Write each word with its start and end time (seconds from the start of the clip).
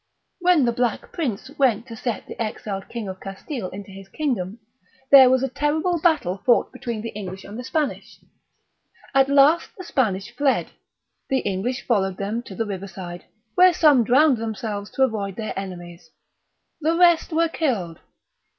When 0.39 0.65
the 0.65 0.71
Black 0.71 1.11
Prince 1.11 1.51
went 1.59 1.85
to 1.85 1.95
set 1.95 2.25
the 2.25 2.41
exiled 2.41 2.89
king 2.89 3.07
of 3.07 3.19
Castile 3.19 3.69
into 3.69 3.91
his 3.91 4.09
kingdom, 4.09 4.57
there 5.11 5.29
was 5.29 5.43
a 5.43 5.47
terrible 5.47 5.99
battle 6.01 6.41
fought 6.43 6.73
between 6.73 7.03
the 7.03 7.11
English 7.11 7.43
and 7.43 7.55
the 7.55 7.63
Spanish: 7.63 8.19
at 9.13 9.29
last 9.29 9.69
the 9.77 9.83
Spanish 9.83 10.35
fled, 10.35 10.71
the 11.29 11.41
English 11.41 11.85
followed 11.85 12.17
them 12.17 12.41
to 12.47 12.55
the 12.55 12.65
river 12.65 12.87
side, 12.87 13.25
where 13.53 13.73
some 13.73 14.03
drowned 14.03 14.37
themselves 14.37 14.89
to 14.89 15.03
avoid 15.03 15.35
their 15.35 15.53
enemies, 15.55 16.09
the 16.81 16.95
rest 16.97 17.31
were 17.31 17.47
killed. 17.47 17.99